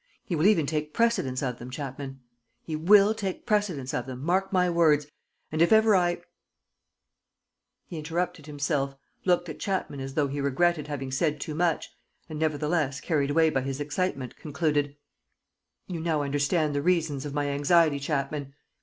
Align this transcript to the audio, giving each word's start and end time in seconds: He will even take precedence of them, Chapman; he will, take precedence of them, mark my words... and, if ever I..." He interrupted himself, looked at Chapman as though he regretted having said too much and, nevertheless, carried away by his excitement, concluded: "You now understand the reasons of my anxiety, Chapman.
He 0.25 0.35
will 0.35 0.47
even 0.47 0.65
take 0.65 0.95
precedence 0.95 1.43
of 1.43 1.59
them, 1.59 1.69
Chapman; 1.69 2.21
he 2.63 2.75
will, 2.75 3.13
take 3.13 3.45
precedence 3.45 3.93
of 3.93 4.07
them, 4.07 4.23
mark 4.23 4.51
my 4.51 4.67
words... 4.67 5.05
and, 5.51 5.61
if 5.61 5.71
ever 5.71 5.95
I..." 5.95 6.19
He 7.85 7.99
interrupted 7.99 8.47
himself, 8.47 8.95
looked 9.25 9.47
at 9.47 9.59
Chapman 9.59 9.99
as 9.99 10.15
though 10.15 10.27
he 10.27 10.41
regretted 10.41 10.87
having 10.87 11.11
said 11.11 11.39
too 11.39 11.53
much 11.53 11.87
and, 12.27 12.39
nevertheless, 12.39 12.99
carried 12.99 13.29
away 13.29 13.51
by 13.51 13.61
his 13.61 13.79
excitement, 13.79 14.35
concluded: 14.37 14.97
"You 15.85 15.99
now 15.99 16.23
understand 16.23 16.73
the 16.73 16.81
reasons 16.81 17.23
of 17.23 17.35
my 17.35 17.49
anxiety, 17.49 17.99
Chapman. 17.99 18.55